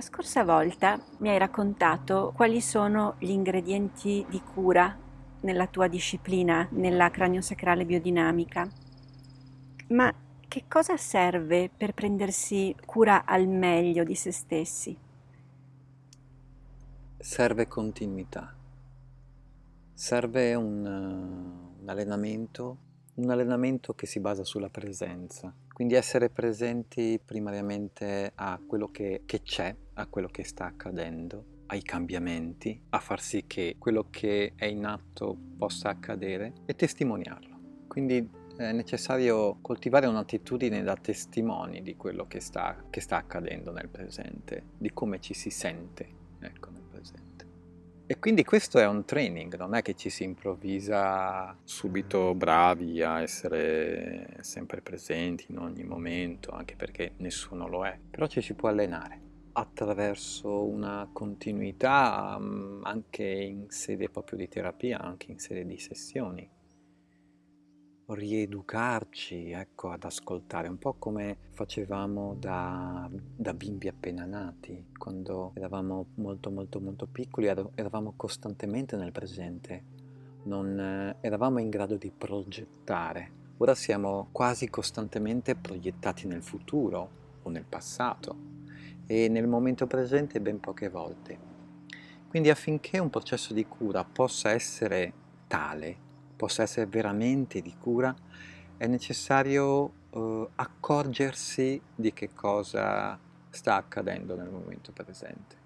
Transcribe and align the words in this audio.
La 0.00 0.06
scorsa 0.06 0.44
volta 0.44 0.98
mi 1.18 1.28
hai 1.28 1.36
raccontato 1.36 2.32
quali 2.34 2.62
sono 2.62 3.16
gli 3.18 3.28
ingredienti 3.28 4.24
di 4.30 4.40
cura 4.40 4.98
nella 5.42 5.66
tua 5.66 5.88
disciplina, 5.88 6.66
nella 6.70 7.10
craniosacrale 7.10 7.84
biodinamica. 7.84 8.66
Ma 9.88 10.10
che 10.48 10.64
cosa 10.66 10.96
serve 10.96 11.68
per 11.68 11.92
prendersi 11.92 12.74
cura 12.86 13.26
al 13.26 13.46
meglio 13.46 14.02
di 14.02 14.14
se 14.14 14.32
stessi? 14.32 14.96
Serve 17.18 17.68
continuità, 17.68 18.56
serve 19.92 20.54
un, 20.54 20.82
un 21.78 21.88
allenamento, 21.90 22.78
un 23.16 23.28
allenamento 23.28 23.92
che 23.92 24.06
si 24.06 24.18
basa 24.18 24.44
sulla 24.44 24.70
presenza, 24.70 25.54
quindi 25.80 25.96
essere 25.96 26.28
presenti 26.28 27.18
primariamente 27.24 28.32
a 28.34 28.60
quello 28.66 28.90
che, 28.90 29.22
che 29.24 29.40
c'è, 29.40 29.74
a 29.94 30.06
quello 30.08 30.28
che 30.28 30.44
sta 30.44 30.66
accadendo, 30.66 31.62
ai 31.68 31.80
cambiamenti, 31.80 32.78
a 32.90 32.98
far 32.98 33.18
sì 33.18 33.44
che 33.46 33.76
quello 33.78 34.08
che 34.10 34.52
è 34.56 34.66
in 34.66 34.84
atto 34.84 35.34
possa 35.56 35.88
accadere 35.88 36.52
e 36.66 36.74
testimoniarlo. 36.74 37.86
Quindi 37.88 38.28
è 38.58 38.72
necessario 38.72 39.56
coltivare 39.62 40.06
un'attitudine 40.06 40.82
da 40.82 40.96
testimoni 40.96 41.80
di 41.80 41.96
quello 41.96 42.26
che 42.26 42.40
sta, 42.40 42.84
che 42.90 43.00
sta 43.00 43.16
accadendo 43.16 43.72
nel 43.72 43.88
presente, 43.88 44.64
di 44.76 44.90
come 44.92 45.18
ci 45.18 45.32
si 45.32 45.48
sente 45.48 46.06
ecco, 46.40 46.68
nel 46.72 46.82
presente. 46.90 47.49
E 48.10 48.18
quindi 48.18 48.42
questo 48.42 48.80
è 48.80 48.86
un 48.88 49.04
training, 49.04 49.56
non 49.56 49.72
è 49.76 49.82
che 49.82 49.94
ci 49.94 50.10
si 50.10 50.24
improvvisa 50.24 51.56
subito 51.62 52.34
bravi 52.34 53.00
a 53.04 53.22
essere 53.22 54.38
sempre 54.40 54.80
presenti 54.80 55.46
in 55.50 55.58
ogni 55.58 55.84
momento, 55.84 56.50
anche 56.50 56.74
perché 56.74 57.12
nessuno 57.18 57.68
lo 57.68 57.86
è, 57.86 57.96
però 58.10 58.26
ci 58.26 58.40
si 58.40 58.54
può 58.54 58.68
allenare 58.68 59.20
attraverso 59.52 60.64
una 60.64 61.08
continuità 61.12 62.36
mm, 62.36 62.84
anche 62.84 63.22
in 63.22 63.66
sede 63.68 64.08
proprio 64.08 64.38
di 64.38 64.48
terapia, 64.48 64.98
anche 64.98 65.30
in 65.30 65.38
sede 65.38 65.64
di 65.64 65.78
sessioni 65.78 66.50
rieducarci 68.14 69.50
ecco, 69.50 69.90
ad 69.90 70.04
ascoltare, 70.04 70.68
un 70.68 70.78
po' 70.78 70.94
come 70.98 71.36
facevamo 71.50 72.36
da, 72.38 73.08
da, 73.10 73.54
bimbi 73.54 73.88
appena 73.88 74.24
nati, 74.24 74.88
quando 74.96 75.52
eravamo 75.54 76.06
molto 76.16 76.50
molto 76.50 76.80
molto 76.80 77.06
piccoli, 77.06 77.46
eravamo 77.46 78.14
costantemente 78.16 78.96
nel 78.96 79.12
presente, 79.12 79.84
non 80.44 80.78
eh, 80.78 81.16
eravamo 81.20 81.58
in 81.58 81.70
grado 81.70 81.96
di 81.96 82.10
progettare. 82.10 83.38
Ora 83.58 83.74
siamo 83.74 84.28
quasi 84.32 84.70
costantemente 84.70 85.54
proiettati 85.54 86.26
nel 86.26 86.42
futuro 86.42 87.10
o 87.42 87.50
nel 87.50 87.64
passato 87.64 88.36
e 89.06 89.28
nel 89.28 89.46
momento 89.46 89.86
presente 89.86 90.40
ben 90.40 90.60
poche 90.60 90.88
volte. 90.88 91.38
Quindi 92.28 92.48
affinché 92.48 92.98
un 92.98 93.10
processo 93.10 93.52
di 93.52 93.66
cura 93.66 94.04
possa 94.04 94.50
essere 94.50 95.12
tale, 95.46 96.08
possa 96.40 96.62
essere 96.62 96.86
veramente 96.86 97.60
di 97.60 97.74
cura, 97.78 98.14
è 98.78 98.86
necessario 98.86 99.92
eh, 100.08 100.48
accorgersi 100.54 101.78
di 101.94 102.14
che 102.14 102.30
cosa 102.32 103.18
sta 103.50 103.74
accadendo 103.74 104.34
nel 104.36 104.48
momento 104.48 104.90
presente. 104.90 105.58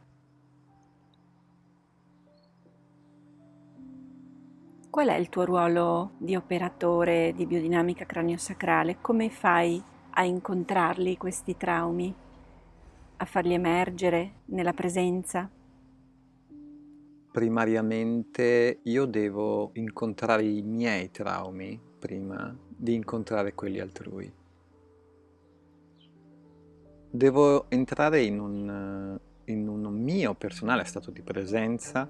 Qual 4.91 5.06
è 5.06 5.14
il 5.14 5.28
tuo 5.28 5.44
ruolo 5.44 6.11
di 6.19 6.34
operatore 6.34 7.33
di 7.36 7.47
biodinamica 7.47 8.05
craniosacrale? 8.05 8.97
Come 9.00 9.31
fai 9.31 9.81
a 10.10 10.25
incontrarli 10.25 11.16
questi 11.16 11.56
traumi, 11.56 12.12
a 13.16 13.25
farli 13.25 13.54
emergere 13.54 14.41
nella 14.47 14.72
presenza? 14.72 15.49
Primariamente 17.34 18.78
io 18.84 19.06
devo 19.06 19.71
incontrare 19.72 20.45
i 20.45 20.62
miei 20.62 21.11
traumi 21.11 21.81
prima 21.99 22.56
di 22.69 22.95
incontrare 22.95 23.55
quelli 23.55 23.81
altrui. 23.81 24.33
Devo 27.11 27.69
entrare 27.71 28.23
in 28.23 28.39
un, 28.39 29.19
in 29.47 29.67
un 29.67 29.83
mio 30.00 30.34
personale 30.34 30.84
stato 30.84 31.11
di 31.11 31.23
presenza, 31.23 32.09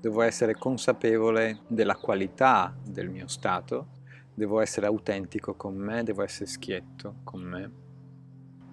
devo 0.00 0.22
essere 0.22 0.54
consapevole 0.54 1.60
della 1.66 1.96
qualità 1.96 2.74
del 2.82 3.10
mio 3.10 3.28
stato, 3.28 3.86
devo 4.32 4.60
essere 4.60 4.86
autentico 4.86 5.56
con 5.56 5.76
me, 5.76 6.02
devo 6.04 6.22
essere 6.22 6.46
schietto 6.46 7.16
con 7.22 7.42
me 7.42 7.81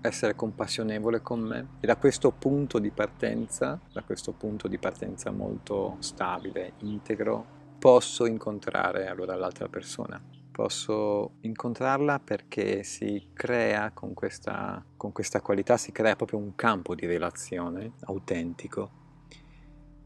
essere 0.02 0.36
compassionevole 0.36 1.22
con 1.22 1.42
me 1.42 1.68
e 1.80 1.88
da 1.88 1.98
questo 1.98 2.32
punto 2.32 2.80
di 2.80 2.90
partenza, 2.92 3.80
da 3.92 4.04
questo 4.04 4.32
punto 4.32 4.68
di 4.68 4.78
partenza 4.78 5.32
molto 5.32 5.98
stabile, 6.00 6.74
integro, 6.80 7.58
posso 7.80 8.26
incontrare 8.26 9.08
allora 9.08 9.36
l'altra 9.36 9.68
persona. 9.68 10.22
Posso 10.52 11.36
incontrarla 11.42 12.20
perché 12.20 12.84
si 12.84 13.30
crea 13.34 13.92
con 13.92 14.14
questa, 14.14 14.84
con 14.98 15.14
questa 15.14 15.40
qualità, 15.40 15.78
si 15.78 15.94
crea 15.94 16.18
proprio 16.18 16.40
un 16.40 16.54
campo 16.56 16.96
di 16.96 17.06
relazione 17.06 17.94
autentico. 18.02 18.98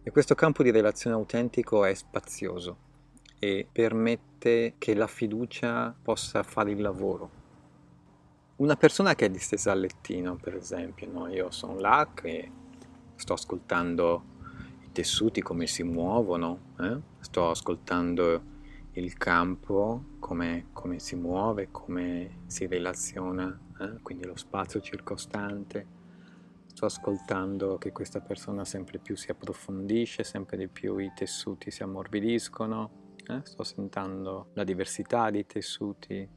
E 0.04 0.12
questo 0.12 0.36
campo 0.36 0.62
di 0.62 0.70
relazione 0.70 1.16
autentico 1.16 1.86
è 1.86 1.94
spazioso 1.96 2.78
e 3.40 3.68
permette 3.72 4.76
che 4.78 4.94
la 4.94 5.08
fiducia 5.08 5.96
possa 6.04 6.44
fare 6.44 6.72
il 6.72 6.82
lavoro 6.82 7.42
una 8.58 8.76
persona 8.76 9.16
che 9.16 9.26
è 9.26 9.30
distesa 9.30 9.72
al 9.72 9.80
lettino, 9.80 10.36
per 10.36 10.56
esempio, 10.56 11.10
no? 11.12 11.28
io 11.28 11.50
sono 11.50 11.80
là 11.80 12.10
che 12.14 12.52
sto 13.16 13.34
ascoltando 13.34 14.24
i 14.84 14.92
tessuti 14.92 15.42
come 15.42 15.66
si 15.66 15.84
muovono, 15.84 16.74
eh? 16.80 17.00
sto 17.20 17.50
ascoltando 17.50 18.52
il 18.92 19.18
campo 19.18 20.04
come, 20.20 20.68
come, 20.72 21.00
si 21.00 21.16
muove, 21.16 21.70
come 21.72 22.42
si 22.46 22.68
relaziona, 22.68 23.60
eh? 23.80 24.00
quindi 24.02 24.26
lo 24.26 24.36
spazio 24.36 24.80
circostante. 24.82 26.02
Sto 26.68 26.86
ascoltando 26.86 27.78
che 27.78 27.92
questa 27.92 28.20
persona 28.20 28.66
sempre 28.66 29.00
più 29.00 29.16
si 29.16 29.30
approfondisce, 29.30 30.24
sempre 30.24 30.58
di 30.58 30.68
più 30.68 30.98
i 30.98 31.12
tessuti 31.16 31.72
si 31.72 31.84
ammorbidiscono, 31.84 33.14
eh? 33.28 33.42
sto 33.44 33.64
sentendo 33.64 34.50
la 34.54 34.64
diversità 34.64 35.30
dei 35.30 35.46
tessuti, 35.46 36.28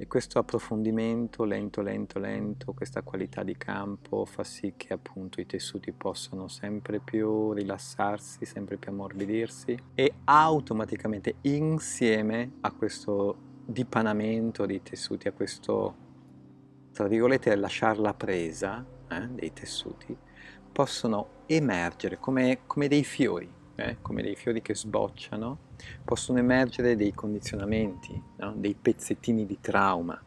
e 0.00 0.06
questo 0.06 0.38
approfondimento 0.38 1.44
lento, 1.44 1.82
lento, 1.82 2.18
lento, 2.18 2.72
questa 2.72 3.02
qualità 3.02 3.42
di 3.42 3.54
campo 3.58 4.24
fa 4.24 4.44
sì 4.44 4.72
che 4.74 4.94
appunto 4.94 5.42
i 5.42 5.46
tessuti 5.46 5.92
possano 5.92 6.48
sempre 6.48 7.00
più 7.00 7.52
rilassarsi, 7.52 8.46
sempre 8.46 8.78
più 8.78 8.92
ammorbidirsi 8.92 9.76
e 9.94 10.14
automaticamente 10.24 11.34
insieme 11.42 12.52
a 12.62 12.72
questo 12.72 13.36
dipanamento 13.66 14.64
dei 14.64 14.80
tessuti, 14.80 15.28
a 15.28 15.32
questo, 15.32 15.94
tra 16.94 17.06
virgolette, 17.06 17.54
lasciar 17.54 17.98
la 17.98 18.14
presa 18.14 18.82
eh, 19.06 19.28
dei 19.28 19.52
tessuti, 19.52 20.16
possono 20.72 21.42
emergere 21.44 22.18
come, 22.18 22.60
come 22.66 22.88
dei 22.88 23.04
fiori 23.04 23.58
eh, 23.80 23.96
come 24.02 24.22
dei 24.22 24.36
fiori 24.36 24.60
che 24.60 24.74
sbocciano, 24.74 25.58
possono 26.04 26.38
emergere 26.38 26.96
dei 26.96 27.12
condizionamenti, 27.12 28.22
no? 28.36 28.52
dei 28.54 28.74
pezzettini 28.74 29.46
di 29.46 29.58
trauma, 29.60 30.20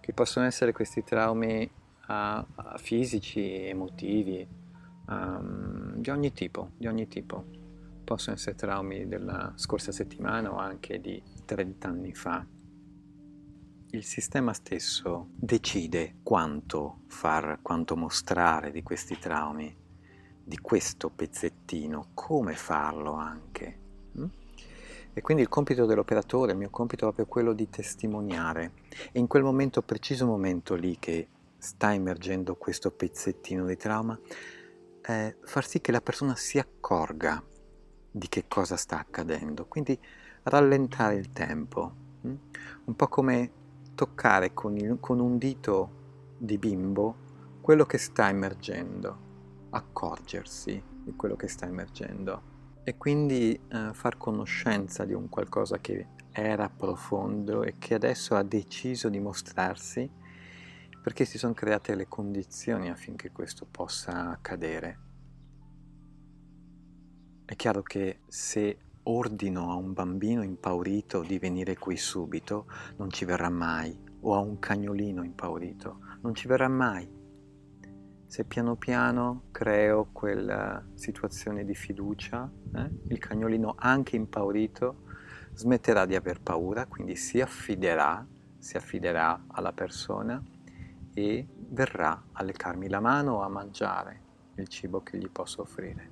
che 0.00 0.12
possono 0.12 0.46
essere 0.46 0.72
questi 0.72 1.02
traumi 1.02 1.68
uh, 2.06 2.44
fisici, 2.76 3.66
emotivi, 3.66 4.46
um, 5.08 5.94
di 5.96 6.10
ogni 6.10 6.32
tipo, 6.32 6.70
di 6.76 6.86
ogni 6.86 7.08
tipo. 7.08 7.58
Possono 8.04 8.36
essere 8.36 8.56
traumi 8.56 9.06
della 9.06 9.52
scorsa 9.56 9.92
settimana 9.92 10.52
o 10.52 10.56
anche 10.56 11.00
di 11.00 11.20
30 11.44 11.88
anni 11.88 12.14
fa. 12.14 12.44
Il 13.92 14.04
sistema 14.04 14.52
stesso 14.52 15.30
decide 15.34 16.16
quanto 16.22 17.00
far, 17.08 17.58
quanto 17.60 17.96
mostrare 17.96 18.70
di 18.70 18.82
questi 18.84 19.18
traumi 19.18 19.79
di 20.44 20.58
questo 20.58 21.10
pezzettino, 21.10 22.08
come 22.14 22.54
farlo 22.54 23.12
anche. 23.12 23.78
Mm? 24.18 24.24
E 25.12 25.20
quindi 25.22 25.42
il 25.42 25.48
compito 25.48 25.86
dell'operatore, 25.86 26.52
il 26.52 26.58
mio 26.58 26.70
compito 26.70 27.02
è 27.02 27.06
proprio 27.08 27.26
quello 27.26 27.52
di 27.52 27.68
testimoniare. 27.68 28.72
E 29.12 29.18
in 29.18 29.26
quel 29.26 29.42
momento, 29.42 29.82
preciso 29.82 30.26
momento 30.26 30.74
lì 30.74 30.96
che 30.98 31.28
sta 31.58 31.92
emergendo 31.92 32.56
questo 32.56 32.90
pezzettino 32.90 33.66
di 33.66 33.76
trauma, 33.76 34.18
eh, 35.02 35.36
far 35.42 35.66
sì 35.66 35.80
che 35.80 35.92
la 35.92 36.00
persona 36.00 36.36
si 36.36 36.58
accorga 36.58 37.42
di 38.10 38.28
che 38.28 38.44
cosa 38.48 38.76
sta 38.76 38.98
accadendo. 38.98 39.66
Quindi 39.66 39.98
rallentare 40.44 41.16
il 41.16 41.30
tempo, 41.30 41.92
mm? 42.26 42.34
un 42.84 42.96
po' 42.96 43.08
come 43.08 43.50
toccare 43.94 44.54
con, 44.54 44.76
il, 44.76 44.96
con 45.00 45.20
un 45.20 45.38
dito 45.38 45.98
di 46.38 46.56
bimbo 46.56 47.28
quello 47.60 47.84
che 47.84 47.98
sta 47.98 48.28
emergendo 48.28 49.28
accorgersi 49.70 50.82
di 51.04 51.14
quello 51.14 51.36
che 51.36 51.48
sta 51.48 51.66
emergendo 51.66 52.48
e 52.82 52.96
quindi 52.96 53.58
eh, 53.68 53.90
far 53.92 54.16
conoscenza 54.16 55.04
di 55.04 55.12
un 55.12 55.28
qualcosa 55.28 55.78
che 55.78 56.08
era 56.32 56.68
profondo 56.68 57.62
e 57.62 57.76
che 57.78 57.94
adesso 57.94 58.34
ha 58.34 58.42
deciso 58.42 59.08
di 59.08 59.18
mostrarsi 59.18 60.10
perché 61.02 61.24
si 61.24 61.38
sono 61.38 61.54
create 61.54 61.94
le 61.94 62.08
condizioni 62.08 62.90
affinché 62.90 63.30
questo 63.30 63.66
possa 63.70 64.30
accadere. 64.30 64.98
È 67.44 67.56
chiaro 67.56 67.82
che 67.82 68.20
se 68.28 68.78
ordino 69.04 69.70
a 69.70 69.74
un 69.74 69.92
bambino 69.92 70.42
impaurito 70.42 71.22
di 71.22 71.38
venire 71.38 71.76
qui 71.76 71.96
subito, 71.96 72.66
non 72.96 73.10
ci 73.10 73.24
verrà 73.24 73.48
mai, 73.48 73.98
o 74.20 74.34
a 74.34 74.38
un 74.38 74.58
cagnolino 74.58 75.24
impaurito, 75.24 75.98
non 76.20 76.34
ci 76.34 76.46
verrà 76.46 76.68
mai. 76.68 77.19
Se 78.30 78.44
piano 78.44 78.76
piano 78.76 79.46
creo 79.50 80.10
quella 80.12 80.80
situazione 80.94 81.64
di 81.64 81.74
fiducia, 81.74 82.48
eh, 82.76 82.88
il 83.08 83.18
cagnolino 83.18 83.74
anche 83.76 84.14
impaurito 84.14 85.02
smetterà 85.54 86.06
di 86.06 86.14
aver 86.14 86.40
paura, 86.40 86.86
quindi 86.86 87.16
si 87.16 87.40
affiderà, 87.40 88.24
si 88.56 88.76
affiderà 88.76 89.46
alla 89.48 89.72
persona 89.72 90.40
e 91.12 91.44
verrà 91.70 92.26
a 92.30 92.44
leccarmi 92.44 92.88
la 92.88 93.00
mano 93.00 93.38
o 93.38 93.42
a 93.42 93.48
mangiare 93.48 94.20
il 94.54 94.68
cibo 94.68 95.02
che 95.02 95.18
gli 95.18 95.28
posso 95.28 95.62
offrire. 95.62 96.10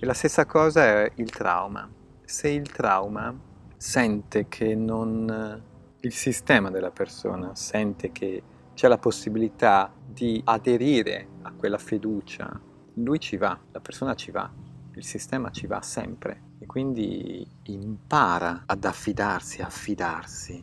E 0.00 0.04
la 0.04 0.12
stessa 0.12 0.44
cosa 0.44 0.82
è 0.82 1.12
il 1.14 1.30
trauma. 1.30 1.88
Se 2.24 2.48
il 2.48 2.68
trauma 2.72 3.32
sente 3.76 4.48
che 4.48 4.74
non 4.74 5.62
il 6.00 6.12
sistema 6.12 6.68
della 6.68 6.90
persona 6.90 7.54
sente 7.54 8.10
che 8.10 8.42
c'è 8.76 8.88
la 8.88 8.98
possibilità 8.98 9.90
di 10.06 10.38
aderire 10.44 11.28
a 11.42 11.52
quella 11.52 11.78
fiducia, 11.78 12.60
lui 12.96 13.18
ci 13.18 13.38
va, 13.38 13.58
la 13.72 13.80
persona 13.80 14.14
ci 14.14 14.30
va, 14.30 14.52
il 14.94 15.02
sistema 15.02 15.50
ci 15.50 15.66
va 15.66 15.80
sempre. 15.80 16.42
E 16.58 16.66
quindi 16.66 17.48
impara 17.64 18.64
ad 18.66 18.84
affidarsi, 18.84 19.62
a 19.62 19.70
fidarsi 19.70 20.62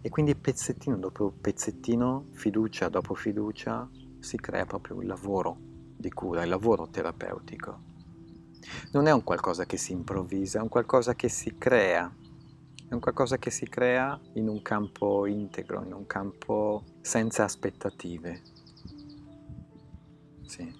e 0.00 0.08
quindi 0.08 0.34
pezzettino 0.34 0.96
dopo 0.96 1.30
pezzettino, 1.38 2.28
fiducia 2.32 2.88
dopo 2.88 3.12
fiducia, 3.14 3.86
si 4.18 4.38
crea 4.38 4.64
proprio 4.64 5.02
il 5.02 5.06
lavoro 5.06 5.58
di 5.94 6.10
cura, 6.10 6.44
il 6.44 6.48
lavoro 6.48 6.88
terapeutico. 6.88 7.80
Non 8.92 9.06
è 9.08 9.12
un 9.12 9.24
qualcosa 9.24 9.66
che 9.66 9.76
si 9.76 9.92
improvvisa, 9.92 10.58
è 10.58 10.62
un 10.62 10.68
qualcosa 10.68 11.14
che 11.14 11.28
si 11.28 11.58
crea, 11.58 12.10
è 12.92 12.94
un 12.94 13.00
qualcosa 13.00 13.38
che 13.38 13.50
si 13.50 13.66
crea 13.66 14.20
in 14.34 14.48
un 14.48 14.60
campo 14.60 15.24
integro, 15.24 15.82
in 15.82 15.94
un 15.94 16.06
campo 16.06 16.84
senza 17.00 17.44
aspettative. 17.44 18.42
Sì. 20.44 20.70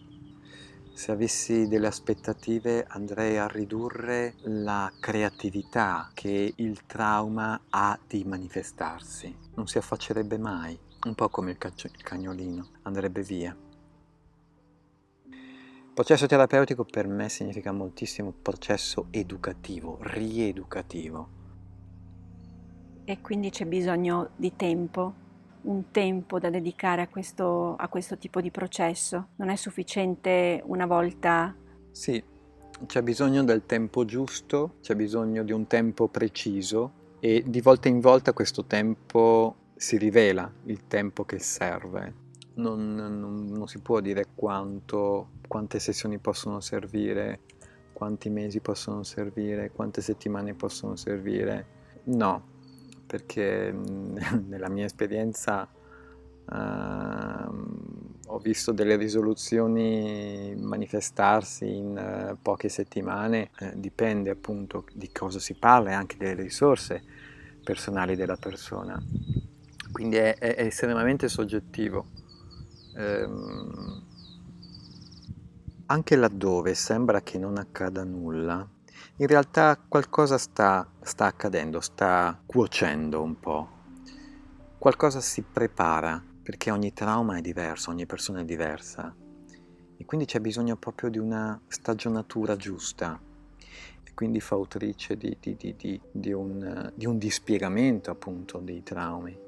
Se 0.92 1.10
avessi 1.10 1.68
delle 1.68 1.86
aspettative 1.86 2.84
andrei 2.86 3.38
a 3.38 3.46
ridurre 3.46 4.34
la 4.42 4.92
creatività 5.00 6.10
che 6.12 6.52
il 6.54 6.84
trauma 6.84 7.58
ha 7.70 7.98
di 8.06 8.24
manifestarsi. 8.24 9.34
Non 9.54 9.66
si 9.66 9.78
affaccerebbe 9.78 10.36
mai, 10.36 10.78
un 11.06 11.14
po' 11.14 11.30
come 11.30 11.52
il, 11.52 11.56
caccio- 11.56 11.86
il 11.86 12.02
cagnolino, 12.02 12.72
andrebbe 12.82 13.22
via. 13.22 13.56
Processo 15.94 16.26
terapeutico 16.26 16.84
per 16.84 17.06
me 17.06 17.30
significa 17.30 17.72
moltissimo 17.72 18.32
processo 18.32 19.06
educativo, 19.10 19.96
rieducativo. 20.02 21.40
E 23.04 23.20
quindi 23.20 23.50
c'è 23.50 23.64
bisogno 23.66 24.30
di 24.36 24.54
tempo, 24.56 25.14
un 25.62 25.90
tempo 25.90 26.38
da 26.38 26.50
dedicare 26.50 27.02
a 27.02 27.08
questo, 27.08 27.76
a 27.76 27.88
questo 27.88 28.16
tipo 28.18 28.40
di 28.40 28.50
processo. 28.50 29.28
Non 29.36 29.48
è 29.48 29.56
sufficiente 29.56 30.62
una 30.66 30.86
volta. 30.86 31.54
Sì, 31.90 32.22
c'è 32.86 33.02
bisogno 33.02 33.44
del 33.44 33.66
tempo 33.66 34.04
giusto, 34.04 34.74
c'è 34.80 34.94
bisogno 34.94 35.42
di 35.42 35.52
un 35.52 35.66
tempo 35.66 36.08
preciso 36.08 37.00
e 37.20 37.44
di 37.46 37.60
volta 37.60 37.88
in 37.88 38.00
volta 38.00 38.32
questo 38.32 38.64
tempo 38.64 39.56
si 39.74 39.96
rivela, 39.98 40.50
il 40.64 40.86
tempo 40.86 41.24
che 41.24 41.38
serve 41.38 42.22
non, 42.54 42.94
non, 42.94 43.46
non 43.46 43.68
si 43.68 43.78
può 43.78 44.00
dire 44.00 44.26
quanto, 44.34 45.28
quante 45.46 45.78
sessioni 45.78 46.18
possono 46.18 46.60
servire, 46.60 47.40
quanti 47.92 48.28
mesi 48.28 48.60
possono 48.60 49.02
servire, 49.04 49.70
quante 49.70 50.00
settimane 50.02 50.54
possono 50.54 50.96
servire. 50.96 51.80
No, 52.04 52.42
perché 53.12 53.70
nella 54.48 54.70
mia 54.70 54.86
esperienza 54.86 55.68
uh, 56.46 56.54
ho 58.26 58.38
visto 58.38 58.72
delle 58.72 58.96
risoluzioni 58.96 60.54
manifestarsi 60.56 61.76
in 61.76 62.30
uh, 62.32 62.38
poche 62.40 62.70
settimane, 62.70 63.50
uh, 63.60 63.72
dipende 63.74 64.30
appunto 64.30 64.86
di 64.94 65.12
cosa 65.12 65.38
si 65.38 65.52
parla 65.52 65.90
e 65.90 65.92
anche 65.92 66.16
delle 66.16 66.40
risorse 66.40 67.02
personali 67.62 68.16
della 68.16 68.36
persona. 68.36 68.98
Quindi 69.92 70.16
è, 70.16 70.38
è 70.38 70.64
estremamente 70.64 71.28
soggettivo 71.28 72.06
ehm, 72.96 74.02
anche 75.84 76.16
laddove 76.16 76.72
sembra 76.72 77.20
che 77.20 77.36
non 77.36 77.58
accada 77.58 78.04
nulla, 78.04 78.66
in 79.22 79.28
realtà 79.28 79.78
qualcosa 79.78 80.36
sta, 80.36 80.84
sta 81.00 81.26
accadendo, 81.26 81.80
sta 81.80 82.42
cuocendo 82.44 83.22
un 83.22 83.38
po'. 83.38 83.68
Qualcosa 84.78 85.20
si 85.20 85.42
prepara, 85.42 86.20
perché 86.42 86.72
ogni 86.72 86.92
trauma 86.92 87.36
è 87.36 87.40
diverso, 87.40 87.90
ogni 87.90 88.04
persona 88.04 88.40
è 88.40 88.44
diversa. 88.44 89.14
E 89.96 90.04
quindi 90.04 90.26
c'è 90.26 90.40
bisogno 90.40 90.74
proprio 90.74 91.08
di 91.08 91.18
una 91.18 91.60
stagionatura 91.68 92.56
giusta 92.56 93.20
e 94.02 94.12
quindi 94.12 94.40
fautrice 94.40 95.16
di, 95.16 95.36
di, 95.38 95.56
di, 95.56 96.00
di 96.10 96.32
un, 96.32 96.92
un 96.96 97.18
dispiegamento 97.18 98.10
appunto 98.10 98.58
dei 98.58 98.82
traumi. 98.82 99.38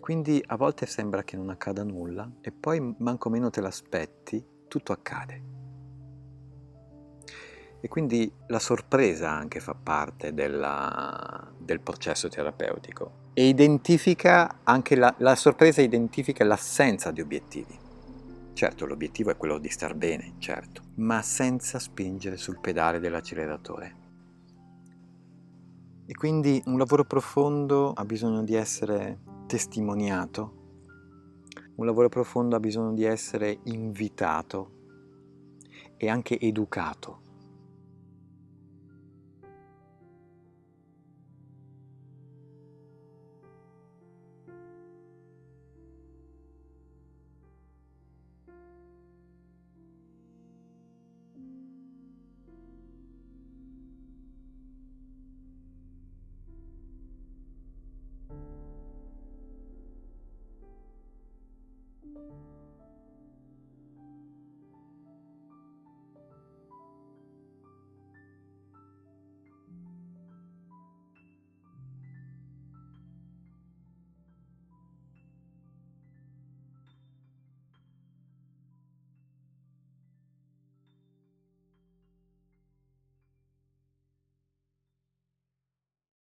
Quindi 0.00 0.42
a 0.44 0.56
volte 0.56 0.86
sembra 0.86 1.22
che 1.22 1.36
non 1.36 1.50
accada 1.50 1.84
nulla 1.84 2.28
e 2.40 2.50
poi 2.50 2.96
manco 2.98 3.28
meno 3.30 3.48
te 3.48 3.60
l'aspetti, 3.60 4.44
tutto 4.66 4.90
accade. 4.90 5.67
E 7.80 7.88
quindi 7.88 8.30
la 8.48 8.58
sorpresa 8.58 9.30
anche 9.30 9.60
fa 9.60 9.74
parte 9.74 10.34
della, 10.34 11.48
del 11.56 11.80
processo 11.80 12.28
terapeutico 12.28 13.26
e 13.34 13.46
identifica 13.46 14.60
anche 14.64 14.96
la, 14.96 15.14
la 15.18 15.36
sorpresa 15.36 15.80
identifica 15.80 16.44
l'assenza 16.44 17.12
di 17.12 17.20
obiettivi. 17.20 17.78
Certo, 18.52 18.86
l'obiettivo 18.86 19.30
è 19.30 19.36
quello 19.36 19.58
di 19.58 19.68
star 19.68 19.94
bene, 19.94 20.34
certo, 20.38 20.82
ma 20.96 21.22
senza 21.22 21.78
spingere 21.78 22.36
sul 22.36 22.58
pedale 22.58 22.98
dell'acceleratore. 22.98 23.94
E 26.04 26.14
quindi 26.14 26.60
un 26.64 26.78
lavoro 26.78 27.04
profondo 27.04 27.92
ha 27.92 28.04
bisogno 28.04 28.42
di 28.42 28.54
essere 28.54 29.20
testimoniato. 29.46 30.56
Un 31.76 31.86
lavoro 31.86 32.08
profondo 32.08 32.56
ha 32.56 32.60
bisogno 32.60 32.94
di 32.94 33.04
essere 33.04 33.60
invitato 33.64 34.72
e 35.96 36.08
anche 36.08 36.40
educato. 36.40 37.27